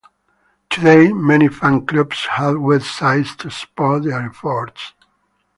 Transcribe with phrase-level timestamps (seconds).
[0.71, 4.93] Today, many fan clubs have web sites to support their efforts.